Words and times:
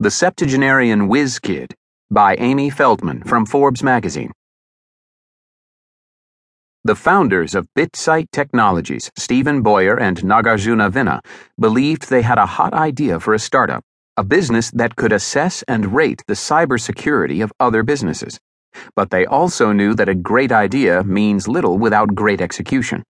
The 0.00 0.12
Septuagenarian 0.12 1.08
Whiz 1.08 1.40
Kid 1.40 1.74
by 2.08 2.36
Amy 2.36 2.70
Feldman 2.70 3.24
from 3.24 3.44
Forbes 3.44 3.82
magazine. 3.82 4.30
The 6.84 6.94
founders 6.94 7.56
of 7.56 7.66
BitSight 7.76 8.26
Technologies, 8.30 9.10
Stephen 9.18 9.60
Boyer 9.60 9.98
and 9.98 10.18
Nagarjuna 10.18 10.92
Venna, 10.92 11.18
believed 11.58 12.08
they 12.08 12.22
had 12.22 12.38
a 12.38 12.46
hot 12.46 12.74
idea 12.74 13.18
for 13.18 13.34
a 13.34 13.40
startup, 13.40 13.82
a 14.16 14.22
business 14.22 14.70
that 14.70 14.94
could 14.94 15.10
assess 15.10 15.64
and 15.66 15.92
rate 15.92 16.22
the 16.28 16.34
cybersecurity 16.34 17.42
of 17.42 17.52
other 17.58 17.82
businesses. 17.82 18.38
But 18.94 19.10
they 19.10 19.26
also 19.26 19.72
knew 19.72 19.94
that 19.94 20.08
a 20.08 20.14
great 20.14 20.52
idea 20.52 21.02
means 21.02 21.48
little 21.48 21.76
without 21.76 22.14
great 22.14 22.40
execution. 22.40 23.02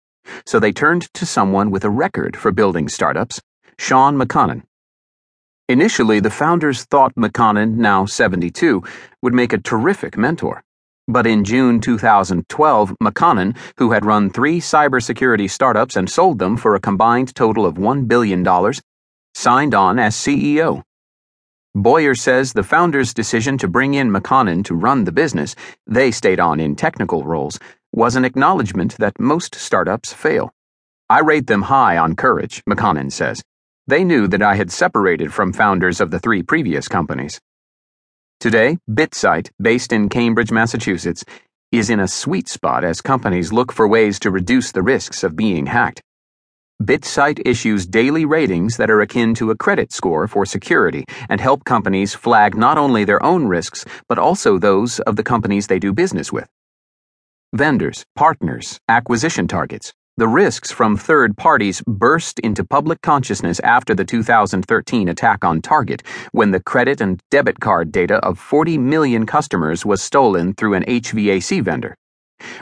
So 0.46 0.58
they 0.58 0.72
turned 0.72 1.14
to 1.16 1.26
someone 1.26 1.70
with 1.70 1.84
a 1.84 1.90
record 1.90 2.38
for 2.38 2.54
building 2.54 2.88
startups, 2.88 3.42
Shaun 3.78 4.18
McConnon. 4.18 4.64
Initially, 5.70 6.22
the 6.22 6.30
founders 6.30 6.86
thought 6.86 7.14
McConnon, 7.16 7.76
now 7.76 8.06
72, 8.06 8.82
would 9.22 9.34
make 9.34 9.52
a 9.52 9.58
terrific 9.58 10.18
mentor. 10.18 10.64
But 11.10 11.28
in 11.28 11.44
June 11.44 11.82
2012, 11.82 12.96
McConnon, 13.04 13.58
who 13.78 13.92
had 13.92 14.06
run 14.06 14.30
three 14.30 14.62
cybersecurity 14.62 15.50
startups 15.50 15.98
and 15.98 16.10
sold 16.10 16.40
them 16.40 16.56
for 16.56 16.76
a 16.76 16.80
combined 16.80 17.36
total 17.36 17.66
of 17.66 17.76
$1 17.76 18.08
billion, 18.08 18.46
signed 19.36 19.74
on 19.74 20.00
as 20.00 20.16
CEO. 20.16 20.84
Boyer 21.76 22.16
says 22.16 22.54
the 22.54 22.64
founders' 22.64 23.14
decision 23.14 23.58
to 23.58 23.68
bring 23.68 23.94
in 23.94 24.10
McConnon 24.10 24.64
to 24.66 24.74
run 24.74 25.04
the 25.04 25.12
business, 25.12 25.54
they 25.86 26.12
stayed 26.12 26.40
on 26.40 26.62
in 26.62 26.78
technical 26.78 27.24
roles, 27.24 27.60
was 27.92 28.16
an 28.16 28.24
acknowledgement 28.24 28.98
that 29.00 29.20
most 29.20 29.54
startups 29.54 30.14
fail. 30.14 30.54
I 31.10 31.20
rate 31.20 31.48
them 31.48 31.64
high 31.64 31.98
on 31.98 32.16
courage, 32.16 32.64
McConnon 32.70 33.12
says. 33.12 33.44
They 33.90 34.04
knew 34.04 34.28
that 34.28 34.42
I 34.42 34.56
had 34.56 34.70
separated 34.70 35.34
from 35.34 35.54
founders 35.54 36.02
of 36.02 36.12
the 36.12 36.20
three 36.20 36.44
previous 36.44 36.90
companies. 36.90 37.40
Today, 38.42 38.80
BitSight, 38.92 39.50
based 39.62 39.94
in 39.94 40.10
Cambridge, 40.10 40.52
Massachusetts, 40.52 41.24
is 41.72 41.90
in 41.90 42.02
a 42.02 42.08
sweet 42.08 42.50
spot 42.50 42.84
as 42.84 43.00
companies 43.00 43.54
look 43.54 43.72
for 43.72 43.88
ways 43.88 44.20
to 44.20 44.30
reduce 44.30 44.74
the 44.74 44.84
risks 44.84 45.24
of 45.24 45.38
being 45.38 45.68
hacked. 45.68 46.02
BitSight 46.84 47.42
issues 47.46 47.88
daily 47.88 48.26
ratings 48.26 48.76
that 48.76 48.90
are 48.90 49.00
akin 49.00 49.34
to 49.36 49.52
a 49.52 49.56
credit 49.56 49.94
score 49.94 50.28
for 50.28 50.46
security 50.46 51.06
and 51.30 51.40
help 51.40 51.64
companies 51.64 52.14
flag 52.14 52.58
not 52.58 52.78
only 52.78 53.06
their 53.06 53.24
own 53.24 53.48
risks, 53.48 53.86
but 54.10 54.20
also 54.20 54.58
those 54.58 55.00
of 55.00 55.16
the 55.16 55.24
companies 55.24 55.68
they 55.68 55.80
do 55.80 55.94
business 55.94 56.30
with. 56.30 56.50
Vendors, 57.54 58.06
partners, 58.16 58.82
acquisition 58.90 59.48
targets, 59.48 59.94
the 60.18 60.28
risks 60.28 60.72
from 60.72 60.98
third 60.98 61.38
parties 61.38 61.84
burst 61.86 62.40
into 62.40 62.64
public 62.64 63.02
consciousness 63.04 63.60
after 63.60 63.94
the 63.94 64.04
2013 64.04 65.10
attack 65.10 65.46
on 65.46 65.62
Target, 65.62 66.02
when 66.32 66.50
the 66.50 66.60
credit 66.60 67.00
and 67.02 67.22
debit 67.30 67.60
card 67.60 67.92
data 67.92 68.16
of 68.26 68.40
40 68.40 68.80
million 68.80 69.28
customers 69.28 69.86
was 69.86 70.02
stolen 70.02 70.56
through 70.56 70.74
an 70.74 70.84
HVAC 70.86 71.62
vendor. 71.64 71.96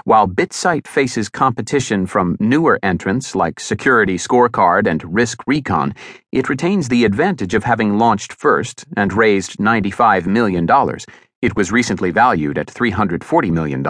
While 0.03 0.27
BitSight 0.27 0.85
faces 0.85 1.29
competition 1.29 2.05
from 2.05 2.35
newer 2.41 2.77
entrants 2.83 3.35
like 3.35 3.61
Security 3.61 4.17
Scorecard 4.17 4.85
and 4.85 5.13
Risk 5.13 5.41
Recon, 5.47 5.93
it 6.33 6.49
retains 6.49 6.89
the 6.89 7.05
advantage 7.05 7.53
of 7.53 7.63
having 7.63 7.97
launched 7.97 8.33
first 8.33 8.83
and 8.97 9.13
raised 9.13 9.59
$95 9.59 10.25
million. 10.25 10.67
It 11.41 11.55
was 11.55 11.71
recently 11.71 12.11
valued 12.11 12.57
at 12.57 12.67
$340 12.67 13.51
million. 13.51 13.81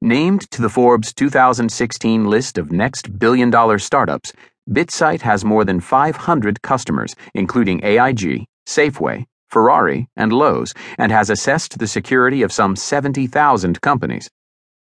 Named 0.00 0.48
to 0.52 0.62
the 0.62 0.68
Forbes 0.68 1.12
2016 1.12 2.24
list 2.24 2.56
of 2.56 2.70
next 2.70 3.18
billion 3.18 3.50
dollar 3.50 3.80
startups, 3.80 4.32
BitSight 4.70 5.22
has 5.22 5.44
more 5.44 5.64
than 5.64 5.80
500 5.80 6.62
customers, 6.62 7.16
including 7.34 7.84
AIG, 7.84 8.44
Safeway, 8.64 9.24
Ferrari, 9.48 10.06
and 10.14 10.32
Lowe's, 10.32 10.72
and 10.98 11.10
has 11.10 11.30
assessed 11.30 11.80
the 11.80 11.88
security 11.88 12.42
of 12.42 12.52
some 12.52 12.76
70,000 12.76 13.80
companies. 13.80 14.30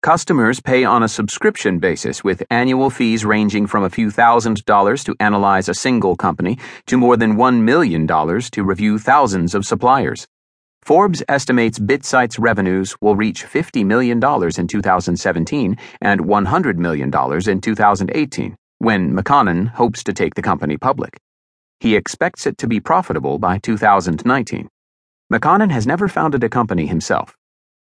Customers 0.01 0.61
pay 0.61 0.83
on 0.83 1.03
a 1.03 1.09
subscription 1.09 1.79
basis 1.79 2.25
with 2.25 2.43
annual 2.49 2.89
fees 2.89 3.27
ranging 3.27 3.67
from 3.67 3.85
a 3.85 3.91
few 3.91 4.11
thousand 4.11 4.65
dollars 4.65 5.05
to 5.05 5.15
analyze 5.21 5.69
a 5.69 5.75
single 5.75 6.17
company 6.17 6.59
to 6.87 6.97
more 6.97 7.19
than 7.19 7.37
$1 7.37 7.61
million 7.61 8.07
to 8.07 8.65
review 8.65 8.99
thousands 8.99 9.55
of 9.55 9.67
suppliers. 9.67 10.27
Forbes 10.83 11.23
estimates 11.29 11.79
BitSight's 11.79 12.41
revenues 12.41 12.97
will 13.01 13.15
reach 13.15 13.45
$50 13.47 13.87
million 13.87 14.19
in 14.19 14.67
2017 14.67 15.79
and 16.01 16.21
$100 16.21 16.77
million 16.77 17.11
in 17.49 17.61
2018, 17.61 18.57
when 18.79 19.17
McConnon 19.17 19.69
hopes 19.69 20.03
to 20.03 20.13
take 20.13 20.35
the 20.35 20.43
company 20.43 20.77
public. 20.77 21.21
He 21.79 21.95
expects 21.95 22.47
it 22.47 22.59
to 22.59 22.67
be 22.67 22.81
profitable 22.81 23.39
by 23.39 23.59
2019. 23.59 24.69
McConnon 25.33 25.71
has 25.71 25.87
never 25.87 26.09
founded 26.09 26.43
a 26.43 26.49
company 26.49 26.87
himself. 26.87 27.37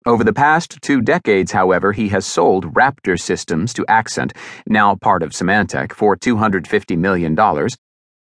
Over 0.06 0.22
the 0.22 0.32
past 0.32 0.78
two 0.80 1.00
decades, 1.00 1.50
however, 1.50 1.90
he 1.90 2.08
has 2.10 2.24
sold 2.24 2.72
Raptor 2.74 3.20
Systems 3.20 3.74
to 3.74 3.84
Axent, 3.88 4.30
now 4.68 4.94
part 4.94 5.24
of 5.24 5.32
Symantec, 5.32 5.92
for 5.92 6.16
$250 6.16 6.96
million 6.96 7.34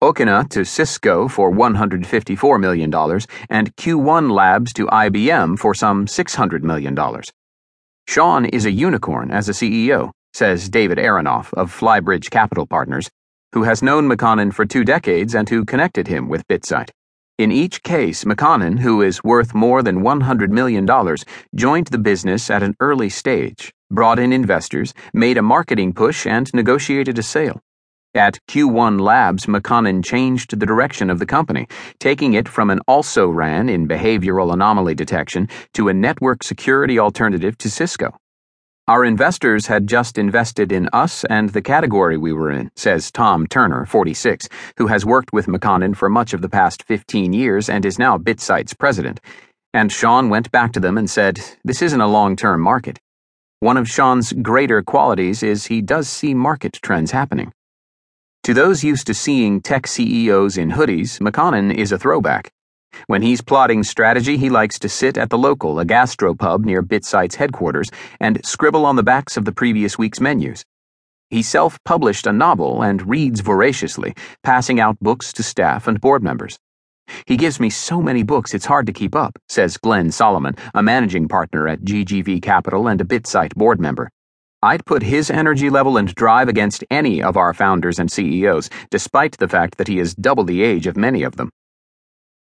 Okena 0.02 0.48
to 0.48 0.64
Cisco 0.64 1.28
for 1.28 1.52
$154 1.52 2.58
million, 2.58 2.90
and 3.50 3.76
Q1 3.76 4.30
Labs 4.30 4.72
to 4.72 4.86
IBM 4.86 5.58
for 5.58 5.74
some 5.74 6.06
$600 6.06 6.62
million. 6.62 6.96
Shaun 8.08 8.46
is 8.46 8.64
a 8.64 8.70
unicorn 8.70 9.30
as 9.30 9.50
a 9.50 9.52
CEO, 9.52 10.10
says 10.32 10.70
David 10.70 10.96
Aronoff 10.96 11.52
of 11.52 11.70
Flybridge 11.70 12.30
Capital 12.30 12.66
Partners, 12.66 13.10
who 13.52 13.64
has 13.64 13.82
known 13.82 14.08
McConnon 14.08 14.54
for 14.54 14.64
two 14.64 14.84
decades 14.84 15.34
and 15.34 15.50
who 15.50 15.66
connected 15.66 16.08
him 16.08 16.30
with 16.30 16.48
BitSight. 16.48 16.88
In 17.36 17.52
each 17.52 17.82
case, 17.82 18.24
McConnon, 18.24 18.78
who 18.78 19.02
is 19.02 19.22
worth 19.22 19.54
more 19.54 19.82
than 19.82 20.02
$100 20.02 20.48
million, 20.48 20.86
joined 21.54 21.88
the 21.88 21.98
business 21.98 22.50
at 22.50 22.62
an 22.62 22.74
early 22.80 23.10
stage, 23.10 23.74
brought 23.90 24.18
in 24.18 24.32
investors, 24.32 24.94
made 25.12 25.36
a 25.36 25.42
marketing 25.42 25.92
push, 25.92 26.26
and 26.26 26.50
negotiated 26.54 27.18
a 27.18 27.22
sale. 27.22 27.60
At 28.16 28.40
Q1 28.48 29.00
Labs, 29.00 29.46
McConnon 29.46 30.04
changed 30.04 30.58
the 30.58 30.66
direction 30.66 31.10
of 31.10 31.20
the 31.20 31.26
company, 31.26 31.68
taking 32.00 32.34
it 32.34 32.48
from 32.48 32.68
an 32.68 32.80
also 32.88 33.28
ran 33.28 33.68
in 33.68 33.86
behavioral 33.86 34.52
anomaly 34.52 34.96
detection 34.96 35.48
to 35.74 35.88
a 35.88 35.94
network 35.94 36.42
security 36.42 36.98
alternative 36.98 37.56
to 37.58 37.70
Cisco. 37.70 38.16
Our 38.88 39.04
investors 39.04 39.68
had 39.68 39.86
just 39.86 40.18
invested 40.18 40.72
in 40.72 40.88
us 40.92 41.22
and 41.26 41.50
the 41.50 41.62
category 41.62 42.16
we 42.16 42.32
were 42.32 42.50
in, 42.50 42.72
says 42.74 43.12
Tom 43.12 43.46
Turner, 43.46 43.86
46, 43.86 44.48
who 44.76 44.88
has 44.88 45.06
worked 45.06 45.32
with 45.32 45.46
McConnon 45.46 45.94
for 45.94 46.08
much 46.08 46.34
of 46.34 46.42
the 46.42 46.48
past 46.48 46.82
15 46.82 47.32
years 47.32 47.68
and 47.68 47.86
is 47.86 47.96
now 47.96 48.18
BitSight's 48.18 48.74
president. 48.74 49.20
And 49.72 49.92
Shaun 49.92 50.30
went 50.30 50.50
back 50.50 50.72
to 50.72 50.80
them 50.80 50.98
and 50.98 51.08
said, 51.08 51.40
This 51.64 51.80
isn't 51.80 52.00
a 52.00 52.08
long 52.08 52.34
term 52.34 52.60
market. 52.60 52.98
One 53.60 53.76
of 53.76 53.88
Shaun's 53.88 54.32
greater 54.32 54.82
qualities 54.82 55.44
is 55.44 55.66
he 55.66 55.80
does 55.80 56.08
see 56.08 56.34
market 56.34 56.72
trends 56.82 57.12
happening. 57.12 57.52
To 58.44 58.54
those 58.54 58.82
used 58.82 59.06
to 59.06 59.12
seeing 59.12 59.60
tech 59.60 59.86
CEOs 59.86 60.56
in 60.56 60.70
hoodies, 60.70 61.20
McConnon 61.20 61.74
is 61.74 61.92
a 61.92 61.98
throwback. 61.98 62.50
When 63.06 63.20
he's 63.20 63.42
plotting 63.42 63.82
strategy, 63.82 64.38
he 64.38 64.48
likes 64.48 64.78
to 64.78 64.88
sit 64.88 65.18
at 65.18 65.28
the 65.28 65.36
local, 65.36 65.78
a 65.78 65.84
gastropub 65.84 66.64
near 66.64 66.82
BitSight's 66.82 67.34
headquarters, 67.34 67.90
and 68.18 68.42
scribble 68.44 68.86
on 68.86 68.96
the 68.96 69.02
backs 69.02 69.36
of 69.36 69.44
the 69.44 69.52
previous 69.52 69.98
week's 69.98 70.20
menus. 70.20 70.64
He 71.28 71.42
self 71.42 71.78
published 71.84 72.26
a 72.26 72.32
novel 72.32 72.82
and 72.82 73.06
reads 73.06 73.40
voraciously, 73.40 74.14
passing 74.42 74.80
out 74.80 74.98
books 75.00 75.34
to 75.34 75.42
staff 75.42 75.86
and 75.86 76.00
board 76.00 76.22
members. 76.22 76.58
He 77.26 77.36
gives 77.36 77.60
me 77.60 77.68
so 77.68 78.00
many 78.00 78.22
books 78.22 78.54
it's 78.54 78.64
hard 78.64 78.86
to 78.86 78.92
keep 78.94 79.14
up, 79.14 79.38
says 79.50 79.76
Glenn 79.76 80.10
Solomon, 80.10 80.56
a 80.74 80.82
managing 80.82 81.28
partner 81.28 81.68
at 81.68 81.82
GGV 81.82 82.40
Capital 82.40 82.88
and 82.88 83.02
a 83.02 83.04
BitSight 83.04 83.54
board 83.54 83.80
member. 83.80 84.10
I'd 84.62 84.84
put 84.84 85.02
his 85.02 85.30
energy 85.30 85.70
level 85.70 85.96
and 85.96 86.14
drive 86.14 86.48
against 86.48 86.84
any 86.90 87.22
of 87.22 87.36
our 87.36 87.54
founders 87.54 87.98
and 87.98 88.12
CEOs, 88.12 88.68
despite 88.90 89.38
the 89.38 89.48
fact 89.48 89.78
that 89.78 89.88
he 89.88 89.98
is 89.98 90.14
double 90.14 90.44
the 90.44 90.62
age 90.62 90.86
of 90.86 90.98
many 90.98 91.22
of 91.22 91.36
them. 91.36 91.50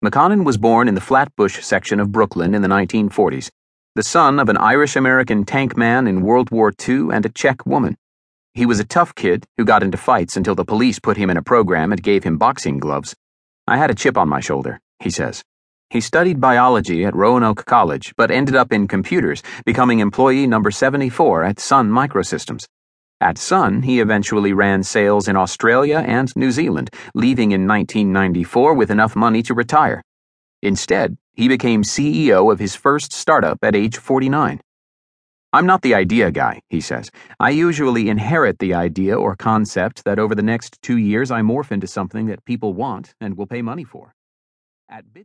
McConnon 0.04 0.44
was 0.44 0.56
born 0.56 0.88
in 0.88 0.94
the 0.96 1.00
Flatbush 1.00 1.62
section 1.62 2.00
of 2.00 2.10
Brooklyn 2.10 2.54
in 2.54 2.62
the 2.62 2.68
1940s, 2.68 3.50
the 3.94 4.02
son 4.02 4.40
of 4.40 4.48
an 4.48 4.56
Irish 4.56 4.96
American 4.96 5.44
tank 5.44 5.76
man 5.76 6.08
in 6.08 6.22
World 6.22 6.50
War 6.50 6.72
II 6.88 7.10
and 7.12 7.24
a 7.24 7.28
Czech 7.28 7.64
woman. 7.64 7.96
He 8.54 8.66
was 8.66 8.80
a 8.80 8.84
tough 8.84 9.14
kid 9.14 9.46
who 9.56 9.64
got 9.64 9.84
into 9.84 9.96
fights 9.96 10.36
until 10.36 10.56
the 10.56 10.64
police 10.64 10.98
put 10.98 11.16
him 11.16 11.30
in 11.30 11.36
a 11.36 11.42
program 11.42 11.92
and 11.92 12.02
gave 12.02 12.24
him 12.24 12.38
boxing 12.38 12.78
gloves. 12.78 13.14
I 13.68 13.76
had 13.76 13.90
a 13.90 13.94
chip 13.94 14.18
on 14.18 14.28
my 14.28 14.40
shoulder, 14.40 14.80
he 14.98 15.10
says. 15.10 15.44
He 15.90 16.00
studied 16.00 16.40
biology 16.40 17.04
at 17.04 17.16
Roanoke 17.16 17.64
College, 17.66 18.14
but 18.16 18.30
ended 18.30 18.54
up 18.54 18.72
in 18.72 18.86
computers, 18.86 19.42
becoming 19.66 19.98
employee 19.98 20.46
number 20.46 20.70
74 20.70 21.42
at 21.42 21.58
Sun 21.58 21.90
Microsystems. 21.90 22.66
At 23.20 23.38
Sun, 23.38 23.82
he 23.82 23.98
eventually 23.98 24.52
ran 24.52 24.84
sales 24.84 25.26
in 25.26 25.34
Australia 25.34 25.98
and 26.06 26.30
New 26.36 26.52
Zealand, 26.52 26.90
leaving 27.12 27.50
in 27.50 27.66
1994 27.66 28.74
with 28.74 28.92
enough 28.92 29.16
money 29.16 29.42
to 29.42 29.52
retire. 29.52 30.00
Instead, 30.62 31.16
he 31.34 31.48
became 31.48 31.82
CEO 31.82 32.52
of 32.52 32.60
his 32.60 32.76
first 32.76 33.12
startup 33.12 33.58
at 33.60 33.74
age 33.74 33.96
49. 33.96 34.60
I'm 35.52 35.66
not 35.66 35.82
the 35.82 35.96
idea 35.96 36.30
guy, 36.30 36.60
he 36.68 36.80
says. 36.80 37.10
I 37.40 37.50
usually 37.50 38.08
inherit 38.08 38.60
the 38.60 38.74
idea 38.74 39.18
or 39.18 39.34
concept 39.34 40.04
that 40.04 40.20
over 40.20 40.36
the 40.36 40.42
next 40.42 40.80
two 40.82 40.98
years 40.98 41.32
I 41.32 41.40
morph 41.40 41.72
into 41.72 41.88
something 41.88 42.26
that 42.26 42.44
people 42.44 42.74
want 42.74 43.14
and 43.20 43.36
will 43.36 43.48
pay 43.48 43.60
money 43.60 43.82
for. 43.82 44.14
At 44.92 45.04
Bit 45.04 45.18